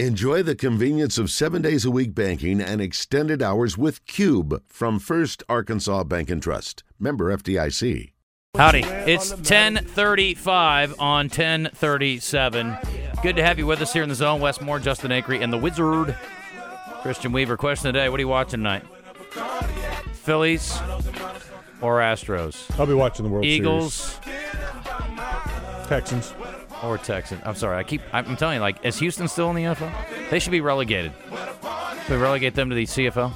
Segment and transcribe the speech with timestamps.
[0.00, 4.98] Enjoy the convenience of seven days a week banking and extended hours with Cube from
[4.98, 6.82] First Arkansas Bank and Trust.
[6.98, 8.10] Member FDIC.
[8.56, 8.82] Howdy.
[8.82, 12.76] It's 1035 on 1037.
[13.22, 14.40] Good to have you with us here in the zone.
[14.40, 16.16] Wes Moore, Justin Acree, and the Wizard,
[17.02, 17.56] Christian Weaver.
[17.56, 18.82] Question of the day What are you watching tonight?
[20.12, 20.76] Phillies
[21.80, 22.68] or Astros?
[22.80, 25.86] I'll be watching the World Eagles Series.
[25.86, 26.34] Texans.
[26.84, 27.40] Or Texans?
[27.44, 27.76] I'm sorry.
[27.78, 30.30] I keep, I'm telling you, like, is Houston still in the NFL?
[30.30, 31.12] They should be relegated.
[32.06, 33.32] Should we relegate them to the CFL?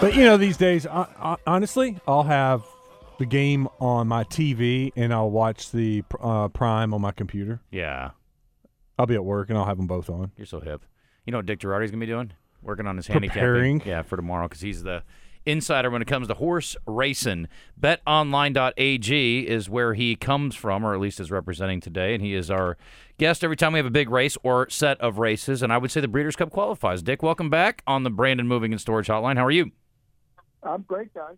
[0.00, 0.86] But you know, these days,
[1.46, 2.62] honestly, I'll have
[3.18, 7.60] the game on my TV and I'll watch the uh, Prime on my computer.
[7.70, 8.10] Yeah.
[8.98, 10.32] I'll be at work and I'll have them both on.
[10.36, 10.84] You're so hip.
[11.24, 12.32] You know what Dick Jerardi's going to be doing?
[12.62, 13.80] Working on his Preparing.
[13.80, 13.90] handicapping.
[13.90, 15.02] Yeah, for tomorrow because he's the
[15.46, 17.48] insider when it comes to horse racing.
[17.80, 22.50] BetOnline.ag is where he comes from, or at least is representing today, and he is
[22.50, 22.76] our
[23.18, 25.62] guest every time we have a big race or set of races.
[25.62, 27.02] And I would say the Breeders' Cup qualifies.
[27.02, 29.36] Dick, welcome back on the Brandon Moving and Storage Hotline.
[29.36, 29.70] How are you?
[30.62, 31.36] I'm great, guys.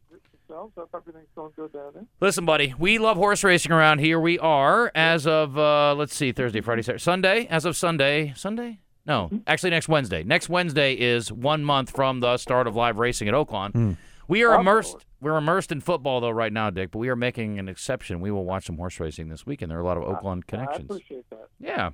[0.48, 0.72] Yourselves?
[0.76, 2.04] Hope everything's going good down there.
[2.20, 4.18] Listen, buddy, we love horse racing around here.
[4.18, 7.46] We are as of uh, let's see, Thursday, Friday, Saturday, Sunday.
[7.48, 8.80] As of Sunday, Sunday.
[9.08, 10.22] No, actually, next Wednesday.
[10.22, 13.96] Next Wednesday is one month from the start of live racing at Oaklawn.
[14.28, 15.04] We are Oh, immersed.
[15.22, 16.90] We're immersed in football though right now, Dick.
[16.92, 18.20] But we are making an exception.
[18.20, 19.70] We will watch some horse racing this weekend.
[19.70, 20.90] There are a lot of Oaklawn I connections.
[20.90, 21.48] appreciate that.
[21.58, 21.90] Yeah.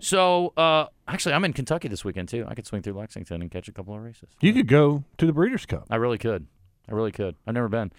[0.00, 2.44] So uh, actually, I'm in Kentucky this weekend too.
[2.48, 4.28] I could swing through Lexington and catch a couple of races.
[4.40, 5.86] You could go to the Breeders' Cup.
[5.90, 6.46] I really could.
[6.88, 7.36] I really could.
[7.46, 7.92] I've never been.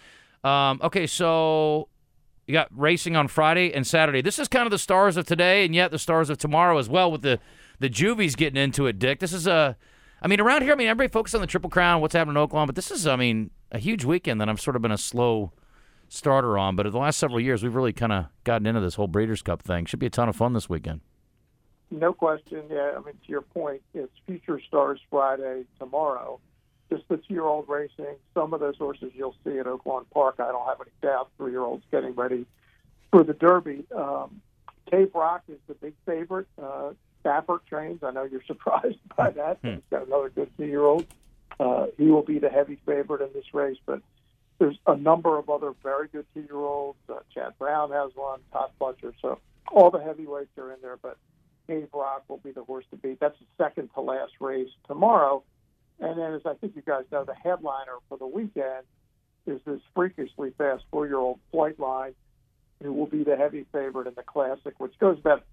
[0.43, 1.87] Um, okay, so
[2.47, 4.21] you got racing on Friday and Saturday.
[4.21, 6.89] This is kind of the stars of today, and yet the stars of tomorrow as
[6.89, 7.09] well.
[7.11, 7.39] With the
[7.81, 9.19] the Juvies getting into it, Dick.
[9.19, 9.75] This is a.
[10.21, 12.37] I mean, around here, I mean, everybody focuses on the Triple Crown, what's happening in
[12.37, 14.97] Oklahoma, but this is, I mean, a huge weekend that I've sort of been a
[14.97, 15.51] slow
[16.09, 16.75] starter on.
[16.75, 19.41] But in the last several years, we've really kind of gotten into this whole Breeders'
[19.41, 19.85] Cup thing.
[19.85, 21.01] Should be a ton of fun this weekend.
[21.89, 22.63] No question.
[22.69, 26.39] Yeah, I mean, to your point, it's Future Stars Friday tomorrow.
[26.91, 28.15] Just the two-year-old racing.
[28.35, 30.35] Some of those horses you'll see at Oaklawn Park.
[30.37, 31.29] I don't have any doubt.
[31.37, 32.45] Three-year-olds getting ready
[33.11, 33.85] for the Derby.
[33.95, 34.41] Um,
[34.91, 36.47] Cave Rock is the big favorite.
[36.61, 36.91] Uh,
[37.23, 38.01] Baffert trains.
[38.03, 39.59] I know you're surprised by that.
[39.75, 41.05] He's got another good two-year-old.
[41.59, 44.01] Uh, he will be the heavy favorite in this race, but
[44.59, 46.97] there's a number of other very good two-year-olds.
[47.09, 48.39] Uh, Chad Brown has one.
[48.51, 49.13] Todd Pletcher.
[49.21, 49.39] So
[49.71, 51.17] all the heavyweights are in there, but
[51.67, 53.19] Cave Rock will be the horse to beat.
[53.19, 55.43] That's the second to last race tomorrow.
[55.99, 58.85] And then, as I think you guys know, the headliner for the weekend
[59.45, 62.13] is this freakishly fast four-year-old Flightline,
[62.81, 65.43] who will be the heavy favorite in the Classic, which goes about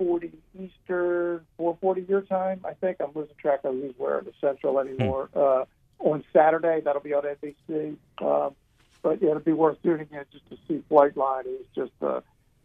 [0.00, 2.60] 5:40 Eastern, 4:40 your time.
[2.64, 5.28] I think I'm losing track of who's where in the Central anymore.
[5.34, 5.64] Uh,
[6.00, 7.96] on Saturday, that'll be on NBC.
[8.22, 8.54] Um,
[9.02, 11.44] but yeah, it'll be worth tuning in just to see Flightline.
[11.46, 12.20] He's just uh,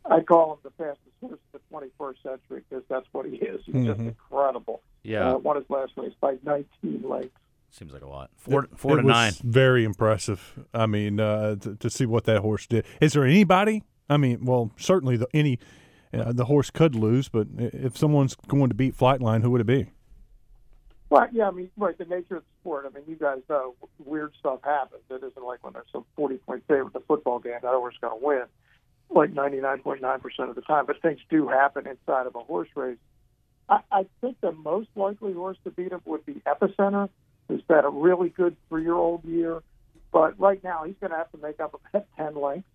[0.05, 3.61] I call him the fastest horse of the 21st century because that's what he is.
[3.65, 4.81] He's just incredible.
[5.03, 7.29] Yeah, Uh, won his last race by 19 lengths.
[7.71, 8.29] seems like a lot.
[8.37, 9.33] Four, four it to was nine.
[9.43, 10.59] Very impressive.
[10.73, 12.85] I mean, uh, to, to see what that horse did.
[13.01, 13.83] Is there anybody?
[14.09, 15.59] I mean, well, certainly the, any
[16.13, 19.67] uh, the horse could lose, but if someone's going to beat Flightline, who would it
[19.67, 19.87] be?
[21.09, 22.85] Well, yeah, I mean, right, the nature of the sport.
[22.87, 25.03] I mean, you guys know weird stuff happens.
[25.09, 27.95] It isn't like when there's some 40 point favorite in the football game, that horse
[28.01, 28.43] going to win
[29.09, 30.85] like 99.9% of the time.
[30.85, 32.97] But things do happen inside of a horse race.
[33.69, 37.09] I, I think the most likely horse to beat him would be Epicenter,
[37.47, 39.61] who's had a really good three year old year.
[40.11, 42.67] But right now, he's going to have to make up about 10 lengths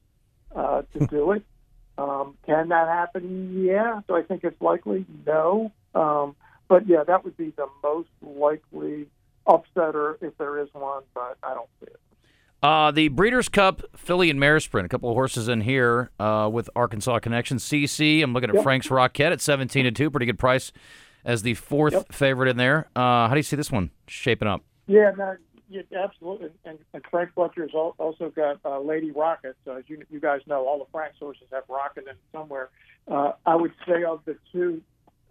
[0.54, 1.44] uh, to do it.
[1.98, 3.62] Um, can that happen?
[3.64, 4.00] Yeah.
[4.08, 5.04] Do I think it's likely?
[5.26, 5.72] No.
[5.94, 6.36] Um,
[6.68, 9.08] but yeah, that would be the most likely
[9.46, 12.00] upsetter if there is one, but I don't see it.
[12.62, 14.86] Uh, the Breeders' Cup Filly and Mare Sprint.
[14.86, 17.56] A couple of horses in here uh, with Arkansas connection.
[17.58, 18.22] CC.
[18.22, 18.64] I'm looking at Yep.
[18.64, 20.10] Frank's Rocket at 17 to two.
[20.10, 20.72] Pretty good price
[21.24, 22.12] as the fourth Yep.
[22.12, 22.88] favorite in there.
[22.96, 24.62] Uh, how do you see this one shaping up?
[24.88, 25.36] Yeah, no,
[25.68, 26.50] yeah, absolutely.
[26.64, 29.56] And, and Frank Fletcher's al- also got uh, Lady Rocket.
[29.64, 32.70] So as you, you guys know, all the Frank sources have Rocket in somewhere.
[33.06, 34.82] Uh, I would say of the two,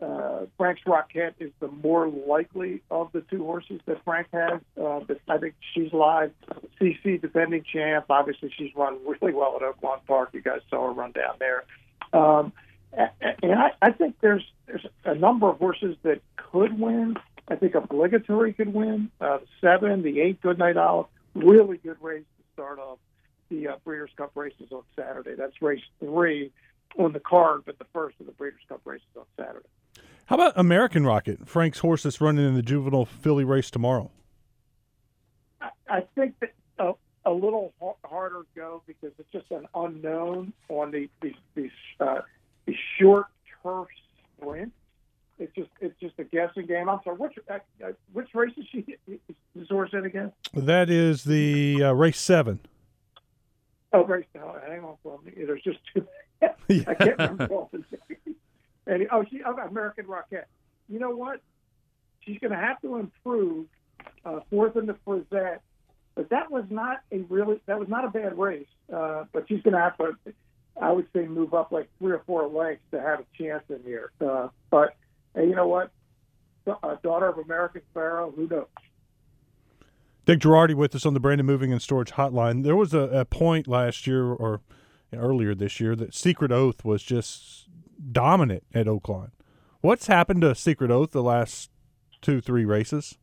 [0.01, 4.61] uh, Frank's Rocket is the more likely of the two horses that Frank has.
[4.79, 6.31] Uh, but I think she's live.
[6.79, 8.05] CC, defending champ.
[8.09, 10.29] Obviously, she's run really well at Oaklawn Park.
[10.33, 11.63] You guys saw her run down there.
[12.13, 12.53] Um,
[12.93, 17.15] and I, I think there's there's a number of horses that could win.
[17.47, 19.09] I think obligatory could win.
[19.21, 22.99] Uh, seven, the eight, Good Night Olive, really good race to start off
[23.49, 25.35] the uh, Breeders' Cup races on Saturday.
[25.35, 26.51] That's race three
[26.97, 29.67] on the card, but the first of the Breeders' Cup races on Saturday.
[30.25, 31.47] How about American Rocket?
[31.47, 34.11] Frank's horse that's running in the juvenile filly race tomorrow.
[35.61, 36.93] I, I think that a,
[37.25, 41.69] a little har- harder go because it's just an unknown on the the, the,
[42.01, 42.21] uh,
[42.65, 43.27] the short
[43.63, 43.87] turf
[44.37, 44.73] sprint.
[45.39, 46.89] It's just it's just a guessing game.
[46.89, 47.17] I'm sorry.
[47.17, 50.31] Which uh, uh, which race is she is horse in again?
[50.53, 52.59] That is the uh, race seven.
[53.93, 54.25] Oh, race.
[54.37, 55.33] Oh, hang on for me.
[55.35, 56.07] There's just two.
[56.41, 58.37] I can't remember all the names.
[58.85, 60.47] And oh, she oh, American Rocket.
[60.89, 61.41] You know what?
[62.21, 63.67] She's going to have to improve.
[64.23, 65.61] Uh, fourth in the Frizette,
[66.15, 68.67] but that was not a really that was not a bad race.
[68.93, 70.13] Uh, but she's going to have to,
[70.81, 73.81] I would say, move up like three or four legs to have a chance in
[73.83, 74.11] here.
[74.21, 74.95] Uh, but
[75.37, 75.91] hey, you know what?
[76.83, 78.31] A daughter of American Pharoah.
[78.31, 78.67] Who knows?
[80.25, 82.63] Dick Jerardi with us on the Brandon Moving and Storage Hotline.
[82.63, 84.59] There was a, a point last year or
[85.15, 87.69] earlier this year that Secret Oath was just
[88.11, 89.31] dominant at Oaklawn.
[89.79, 91.71] What's happened to Secret Oath the last
[92.21, 93.17] two, three races?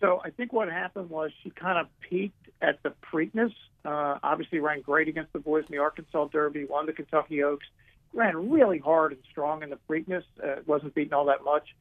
[0.00, 3.54] So I think what happened was she kind of peaked at the Preakness.
[3.84, 7.66] Uh, obviously, ran great against the boys in the Arkansas Derby, won the Kentucky Oaks,
[8.12, 10.24] ran really hard and strong in the Preakness.
[10.42, 11.74] Uh, wasn't beaten all that much,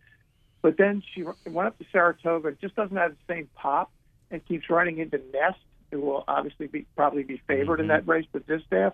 [0.61, 2.51] but then she went up to Saratoga.
[2.59, 3.91] Just doesn't have the same pop
[4.31, 5.59] and keeps running into Nest,
[5.91, 7.81] who will obviously be probably be favored mm-hmm.
[7.83, 8.93] in that race with Distaff,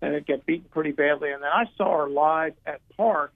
[0.00, 1.30] and it get beaten pretty badly.
[1.32, 3.30] And then I saw her live at Parx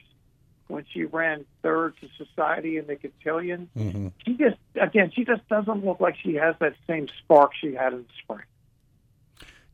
[0.68, 3.68] when she ran third to Society in the Cotillion.
[3.76, 4.08] Mm-hmm.
[4.24, 7.92] She just again, she just doesn't look like she has that same spark she had
[7.92, 8.46] in the spring.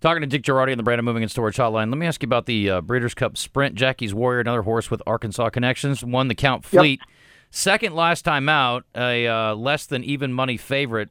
[0.01, 1.91] Talking to Dick Jerardi on the Brandon Moving and Storage Hotline.
[1.91, 3.75] Let me ask you about the uh, Breeders' Cup Sprint.
[3.75, 7.01] Jackie's Warrior, another horse with Arkansas connections, won the Count Fleet.
[7.01, 7.09] Yep.
[7.51, 11.11] Second last time out, a uh, less than even money favorite.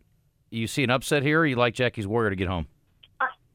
[0.49, 2.67] You see an upset here, you like Jackie's Warrior to get home?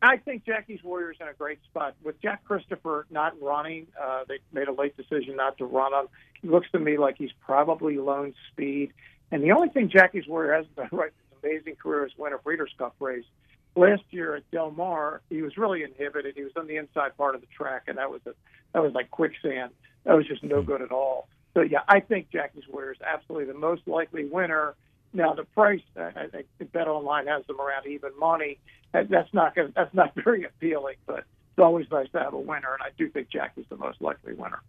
[0.02, 1.94] I think Jackie's Warriors in a great spot.
[2.02, 6.08] With Jack Christopher not running, uh, they made a late decision not to run him.
[6.42, 8.92] He looks to me like he's probably lone speed.
[9.30, 12.38] And the only thing Jackie's Warrior hasn't done right this amazing career is win a
[12.38, 13.24] Breeders' Cup race.
[13.74, 16.34] Last year at Del Mar, he was really inhibited.
[16.36, 18.34] He was on the inside part of the track, and that was a,
[18.72, 19.72] that was like quicksand.
[20.04, 20.66] That was just no hmm.
[20.66, 21.28] good at all.
[21.54, 24.74] So yeah, I think Jackie's Warrior is absolutely the most likely winner.
[25.14, 28.58] Now the price, I think Bet Online has them around even money.
[28.92, 32.72] That's not going that's not very appealing, but it's always nice to have a winner,
[32.72, 34.60] and I do think Jackie's the most likely winner.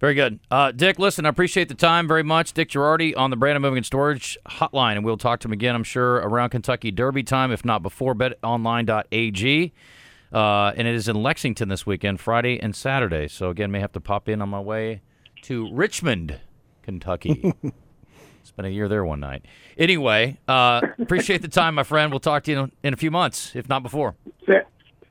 [0.00, 0.40] Very good.
[0.50, 2.54] Uh, Dick, listen, I appreciate the time very much.
[2.54, 5.74] Dick Jerardi on the Brandon Moving and Storage hotline, and we'll talk to him again,
[5.74, 9.72] I'm sure, around Kentucky Derby time, if not before betonline.ag.
[10.32, 13.28] Uh, and it is in Lexington this weekend, Friday and Saturday.
[13.28, 15.02] So, again, may have to pop in on my way
[15.42, 16.40] to Richmond,
[16.82, 17.52] Kentucky.
[18.42, 19.44] Spent a year there one night.
[19.76, 22.10] Anyway, uh, appreciate the time, my friend.
[22.10, 24.16] We'll talk to you in a few months, if not before.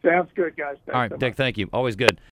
[0.04, 0.78] Sounds good, guys.
[0.86, 1.70] Thanks All right, so Dick, thank you.
[1.74, 2.20] Always good.